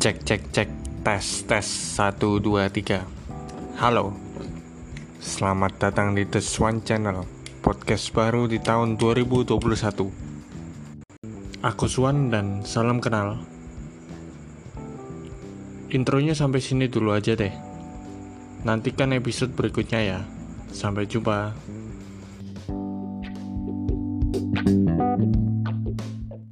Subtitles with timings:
[0.00, 0.68] Cek cek cek.
[1.04, 1.68] Tes tes.
[2.00, 3.04] 1 2 3
[3.84, 4.16] Halo.
[5.20, 7.20] Selamat datang di The Swan Channel
[7.60, 9.60] Podcast baru di tahun 2021
[11.60, 13.44] Aku Swan dan salam kenal.
[15.92, 17.52] Intronya sampai sini dulu aja deh.
[18.64, 20.24] Nantikan episode berikutnya ya.
[20.72, 21.52] Sampai jumpa.
[24.60, 25.59] thank you